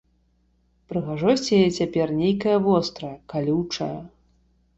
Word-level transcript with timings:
Прыгажосць 0.93 1.51
яе 1.57 1.67
цяпер 1.77 2.07
нейкая 2.23 2.57
вострая, 2.69 3.13
калючая. 3.37 3.93